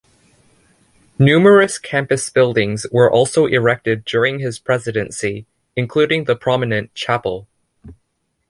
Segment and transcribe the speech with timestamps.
[1.19, 7.47] Numerous campus buildings were also erected during his presidency, including the prominent Chapel.